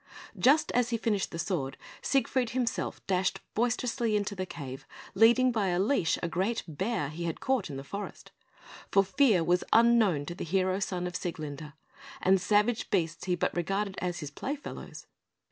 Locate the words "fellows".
14.55-15.05